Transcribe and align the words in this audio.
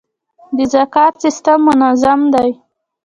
د 0.55 0.57
زکات 0.73 1.13
سیستم 1.23 1.59
منظم 1.67 2.19
دی؟ 2.33 2.49